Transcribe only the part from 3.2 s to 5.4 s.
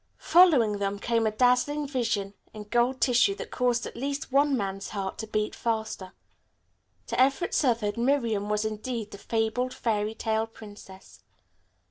that caused at least one's man's heart to